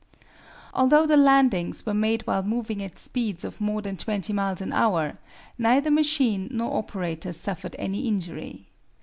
[0.73, 4.73] Although the landings were made while moving at speeds of more than 20 miles an
[4.73, 5.19] hour,
[5.59, 8.65] neither machine nor operator suffered any injury.